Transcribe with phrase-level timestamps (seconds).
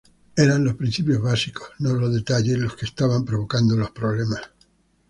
[0.35, 4.41] Eran los principios básicos, no los detalles, los que estaban provocando los problemas.